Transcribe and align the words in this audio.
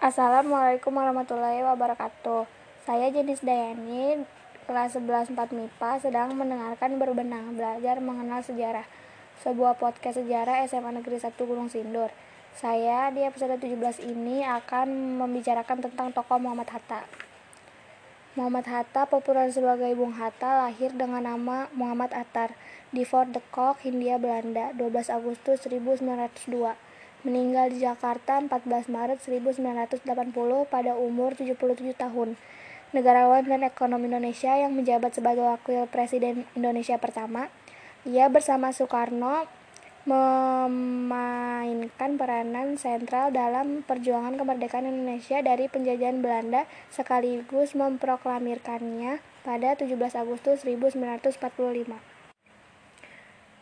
Assalamualaikum 0.00 0.96
warahmatullahi 0.96 1.60
wabarakatuh. 1.60 2.48
Saya 2.88 3.12
Jenis 3.12 3.44
Dayani, 3.44 4.24
kelas 4.64 4.96
11 4.96 5.36
4 5.36 5.52
MIPA, 5.52 6.00
sedang 6.00 6.32
mendengarkan 6.40 6.96
Berbenah, 6.96 7.52
Belajar 7.52 8.00
Mengenal 8.00 8.40
Sejarah, 8.40 8.88
sebuah 9.44 9.76
podcast 9.76 10.16
sejarah 10.16 10.64
SMA 10.64 10.96
Negeri 10.96 11.20
1 11.20 11.36
Gunung 11.36 11.68
Sindur. 11.68 12.08
Saya 12.56 13.12
di 13.12 13.28
episode 13.28 13.60
17 13.60 14.00
ini 14.00 14.40
akan 14.40 15.20
membicarakan 15.20 15.84
tentang 15.84 16.16
tokoh 16.16 16.40
Muhammad 16.40 16.72
Hatta. 16.72 17.04
Muhammad 18.40 18.72
Hatta, 18.72 19.04
populer 19.04 19.52
sebagai 19.52 19.92
Bung 20.00 20.16
Hatta, 20.16 20.64
lahir 20.64 20.96
dengan 20.96 21.28
nama 21.28 21.68
Muhammad 21.76 22.16
Attar 22.16 22.56
di 22.88 23.04
Fort 23.04 23.36
de 23.36 23.44
Kock, 23.52 23.84
Hindia 23.84 24.16
Belanda, 24.16 24.72
12 24.72 25.12
Agustus 25.12 25.68
1902 25.68 26.88
meninggal 27.22 27.72
di 27.72 27.84
Jakarta 27.84 28.40
14 28.40 28.88
Maret 28.88 29.18
1980 29.20 30.04
pada 30.66 30.92
umur 30.96 31.36
77 31.36 31.96
tahun. 31.96 32.36
Negarawan 32.90 33.46
dan 33.46 33.62
ekonom 33.62 34.02
Indonesia 34.02 34.50
yang 34.58 34.74
menjabat 34.74 35.14
sebagai 35.14 35.46
wakil 35.46 35.86
presiden 35.86 36.42
Indonesia 36.58 36.98
pertama. 36.98 37.46
Ia 38.02 38.26
bersama 38.26 38.74
Soekarno 38.74 39.46
memainkan 40.08 42.16
peranan 42.16 42.80
sentral 42.80 43.30
dalam 43.30 43.84
perjuangan 43.84 44.40
kemerdekaan 44.40 44.88
Indonesia 44.88 45.44
dari 45.44 45.68
penjajahan 45.68 46.24
Belanda 46.24 46.64
sekaligus 46.88 47.76
memproklamirkannya 47.76 49.20
pada 49.44 49.76
17 49.76 49.92
Agustus 50.16 50.64
1945. 50.64 52.09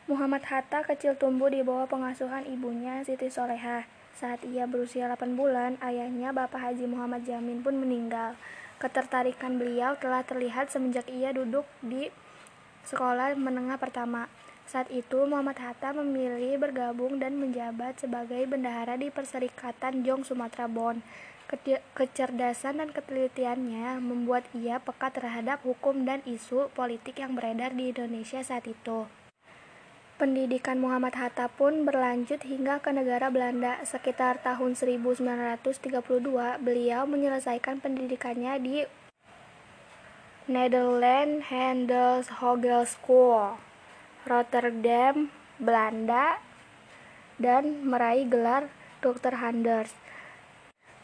Muhammad 0.08 0.40
Hatta 0.48 0.80
kecil 0.88 1.20
tumbuh 1.20 1.52
di 1.52 1.60
bawah 1.60 1.84
pengasuhan 1.84 2.48
ibunya 2.48 3.04
Siti 3.04 3.28
Solehah. 3.28 3.84
Saat 4.16 4.40
ia 4.40 4.64
berusia 4.64 5.04
8 5.04 5.36
bulan, 5.36 5.76
ayahnya 5.84 6.32
Bapak 6.32 6.64
Haji 6.64 6.88
Muhammad 6.88 7.28
Jamin 7.28 7.60
pun 7.60 7.76
meninggal. 7.76 8.32
Ketertarikan 8.80 9.60
beliau 9.60 10.00
telah 10.00 10.24
terlihat 10.24 10.72
semenjak 10.72 11.04
ia 11.12 11.36
duduk 11.36 11.68
di 11.84 12.08
sekolah 12.88 13.36
menengah 13.36 13.76
pertama. 13.76 14.32
Saat 14.64 14.88
itu 14.88 15.28
Muhammad 15.28 15.60
Hatta 15.60 15.92
memilih 15.92 16.56
bergabung 16.56 17.20
dan 17.20 17.36
menjabat 17.36 18.00
sebagai 18.00 18.48
bendahara 18.48 18.96
di 18.96 19.12
Perserikatan 19.12 20.08
Jong 20.08 20.24
Sumatera 20.24 20.72
Bon. 20.72 21.04
Kecerdasan 21.92 22.80
dan 22.80 22.96
ketelitiannya 22.96 24.00
membuat 24.00 24.48
ia 24.56 24.80
peka 24.80 25.12
terhadap 25.12 25.60
hukum 25.68 26.08
dan 26.08 26.24
isu 26.24 26.72
politik 26.72 27.20
yang 27.20 27.36
beredar 27.36 27.76
di 27.76 27.92
Indonesia 27.92 28.40
saat 28.40 28.64
itu. 28.64 29.04
Pendidikan 30.18 30.82
Muhammad 30.82 31.14
Hatta 31.14 31.46
pun 31.46 31.86
berlanjut 31.86 32.42
hingga 32.42 32.82
ke 32.82 32.90
negara 32.90 33.30
Belanda. 33.30 33.78
Sekitar 33.86 34.42
tahun 34.42 34.74
1932, 34.74 35.62
beliau 36.58 37.06
menyelesaikan 37.06 37.78
pendidikannya 37.78 38.58
di 38.58 38.82
Nederland 40.50 41.46
School, 42.82 43.62
Rotterdam, 44.26 45.30
Belanda, 45.62 46.42
dan 47.38 47.86
meraih 47.86 48.26
gelar 48.26 48.66
Dr. 48.98 49.38
Handers. 49.38 49.94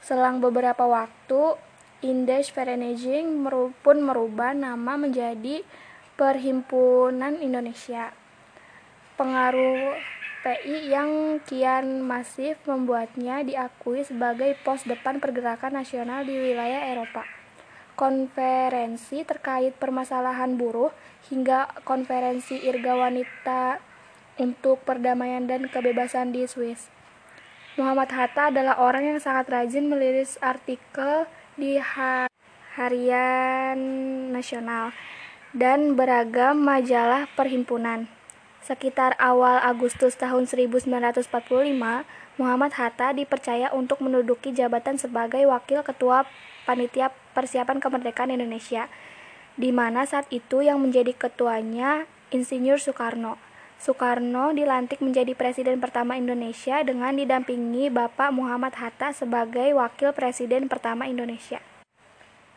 Selang 0.02 0.42
beberapa 0.42 0.90
waktu, 0.90 1.54
Indische 2.02 2.50
Vereniging 2.50 3.46
pun 3.78 4.02
merubah 4.02 4.58
nama 4.58 4.98
menjadi 4.98 5.62
Perhimpunan 6.18 7.38
Indonesia. 7.38 8.23
Pengaruh 9.14 9.94
PI 10.42 10.90
yang 10.90 11.38
kian 11.46 12.02
masif 12.02 12.58
membuatnya 12.66 13.46
diakui 13.46 14.02
sebagai 14.02 14.58
pos 14.66 14.82
depan 14.82 15.22
pergerakan 15.22 15.78
nasional 15.78 16.26
di 16.26 16.34
wilayah 16.34 16.90
Eropa. 16.90 17.22
Konferensi 17.94 19.22
terkait 19.22 19.78
permasalahan 19.78 20.58
buruh 20.58 20.90
hingga 21.30 21.70
konferensi 21.86 22.58
Irga 22.58 22.98
Wanita 22.98 23.78
untuk 24.42 24.82
perdamaian 24.82 25.46
dan 25.46 25.70
kebebasan 25.70 26.34
di 26.34 26.50
Swiss. 26.50 26.90
Muhammad 27.78 28.10
Hatta 28.10 28.50
adalah 28.50 28.82
orang 28.82 29.14
yang 29.14 29.22
sangat 29.22 29.46
rajin 29.46 29.86
meliris 29.86 30.42
artikel 30.42 31.30
di 31.54 31.78
harian 32.74 33.78
nasional 34.34 34.90
dan 35.54 35.94
beragam 35.94 36.58
majalah 36.58 37.30
perhimpunan. 37.38 38.10
Sekitar 38.64 39.12
awal 39.20 39.60
Agustus 39.60 40.16
tahun 40.16 40.48
1945, 40.48 41.28
Muhammad 42.40 42.72
Hatta 42.72 43.12
dipercaya 43.12 43.68
untuk 43.76 44.00
menduduki 44.00 44.56
jabatan 44.56 44.96
sebagai 44.96 45.44
Wakil 45.44 45.84
Ketua 45.84 46.24
Panitia 46.64 47.12
Persiapan 47.36 47.76
Kemerdekaan 47.76 48.32
Indonesia, 48.32 48.88
di 49.60 49.68
mana 49.68 50.08
saat 50.08 50.24
itu 50.32 50.64
yang 50.64 50.80
menjadi 50.80 51.12
ketuanya 51.12 52.08
Insinyur 52.32 52.80
Soekarno. 52.80 53.36
Soekarno 53.76 54.56
dilantik 54.56 55.04
menjadi 55.04 55.36
Presiden 55.36 55.76
pertama 55.84 56.16
Indonesia 56.16 56.80
dengan 56.80 57.12
didampingi 57.20 57.92
Bapak 57.92 58.32
Muhammad 58.32 58.80
Hatta 58.80 59.12
sebagai 59.12 59.76
Wakil 59.76 60.16
Presiden 60.16 60.72
pertama 60.72 61.04
Indonesia. 61.04 61.60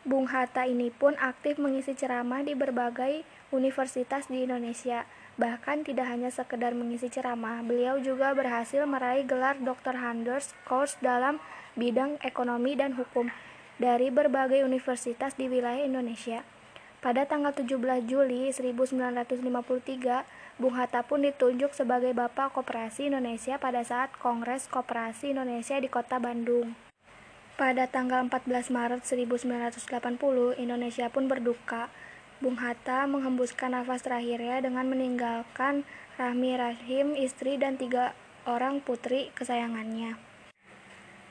Bung 0.08 0.24
Hatta 0.32 0.64
ini 0.64 0.88
pun 0.88 1.12
aktif 1.20 1.60
mengisi 1.60 1.92
ceramah 1.92 2.40
di 2.40 2.56
berbagai 2.56 3.28
universitas 3.52 4.24
di 4.32 4.48
Indonesia. 4.48 5.04
Bahkan 5.36 5.84
tidak 5.84 6.08
hanya 6.08 6.32
sekedar 6.32 6.72
mengisi 6.72 7.12
ceramah, 7.12 7.60
beliau 7.60 8.00
juga 8.00 8.32
berhasil 8.32 8.88
meraih 8.88 9.28
gelar 9.28 9.60
Dr. 9.60 10.00
Handers 10.00 10.56
Course 10.64 10.96
dalam 11.04 11.44
bidang 11.76 12.16
ekonomi 12.24 12.72
dan 12.72 12.96
hukum 12.96 13.28
dari 13.76 14.08
berbagai 14.08 14.64
universitas 14.64 15.36
di 15.36 15.44
wilayah 15.44 15.84
Indonesia. 15.84 16.40
Pada 17.04 17.28
tanggal 17.28 17.52
17 17.52 17.76
Juli 18.08 18.48
1953, 18.48 20.24
Bung 20.56 20.74
Hatta 20.74 21.04
pun 21.04 21.20
ditunjuk 21.20 21.76
sebagai 21.76 22.16
Bapak 22.16 22.56
Koperasi 22.56 23.12
Indonesia 23.12 23.60
pada 23.60 23.84
saat 23.84 24.08
Kongres 24.16 24.72
Koperasi 24.72 25.36
Indonesia 25.36 25.76
di 25.76 25.86
Kota 25.92 26.16
Bandung. 26.16 26.87
Pada 27.58 27.90
tanggal 27.90 28.22
14 28.22 28.70
Maret 28.70 29.02
1980, 29.02 30.62
Indonesia 30.62 31.10
pun 31.10 31.26
berduka 31.26 31.90
Bung 32.38 32.54
Hatta 32.54 33.10
menghembuskan 33.10 33.74
nafas 33.74 34.06
terakhirnya 34.06 34.62
dengan 34.62 34.86
meninggalkan 34.86 35.82
Rahmi 36.22 36.54
Rahim, 36.54 37.18
istri 37.18 37.58
dan 37.58 37.74
tiga 37.74 38.14
orang 38.46 38.78
putri 38.78 39.34
kesayangannya. 39.34 40.14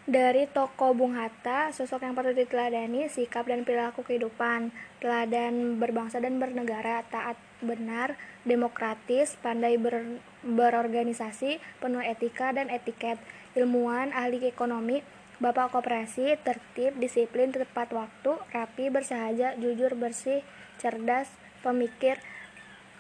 Dari 0.04 0.52
toko 0.52 0.92
Bung 0.92 1.16
Hatta, 1.16 1.72
sosok 1.72 2.04
yang 2.04 2.12
perlu 2.12 2.36
diteladani, 2.36 3.08
sikap 3.08 3.48
dan 3.48 3.64
perilaku 3.64 4.04
kehidupan, 4.04 4.76
teladan 5.00 5.80
berbangsa 5.80 6.20
dan 6.20 6.44
bernegara, 6.44 7.08
taat 7.08 7.40
benar, 7.64 8.20
demokratis, 8.44 9.40
pandai 9.40 9.80
ber, 9.80 10.20
berorganisasi, 10.44 11.64
penuh 11.80 12.04
etika 12.04 12.52
dan 12.52 12.68
etiket, 12.68 13.16
ilmuwan, 13.56 14.12
ahli 14.12 14.44
ekonomi, 14.44 15.00
bapak 15.38 15.74
koperasi, 15.74 16.38
tertib, 16.42 16.98
disiplin, 16.98 17.54
tepat 17.54 17.94
waktu, 17.94 18.38
rapi, 18.50 18.90
bersahaja, 18.90 19.54
jujur, 19.62 19.94
bersih, 19.94 20.42
cerdas, 20.82 21.30
pemikir, 21.62 22.18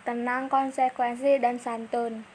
tenang, 0.06 0.47
konsekuensi, 0.47 1.42
dan 1.42 1.58
santun. 1.58 2.26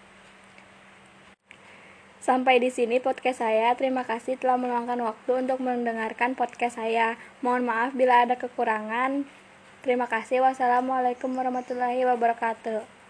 Sampai 2.23 2.63
di 2.63 2.71
sini 2.71 3.03
podcast 3.03 3.43
saya. 3.43 3.75
Terima 3.75 4.07
kasih 4.07 4.39
telah 4.39 4.55
meluangkan 4.55 4.95
waktu 5.03 5.43
untuk 5.43 5.59
mendengarkan 5.59 6.39
podcast 6.39 6.79
saya. 6.79 7.19
Mohon 7.43 7.63
maaf 7.67 7.91
bila 7.99 8.23
ada 8.23 8.39
kekurangan. 8.39 9.27
Terima 9.83 10.07
kasih. 10.07 10.39
Wassalamualaikum 10.47 11.35
warahmatullahi 11.35 12.07
wabarakatuh. 12.07 13.02